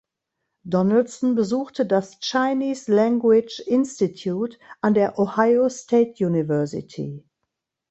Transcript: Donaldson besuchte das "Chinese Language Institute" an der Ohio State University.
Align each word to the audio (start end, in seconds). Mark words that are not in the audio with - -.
Donaldson 0.67 1.35
besuchte 1.35 1.85
das 1.85 2.19
"Chinese 2.21 2.91
Language 2.91 3.59
Institute" 3.67 4.57
an 4.81 4.95
der 4.95 5.19
Ohio 5.19 5.69
State 5.69 6.25
University. 6.25 7.23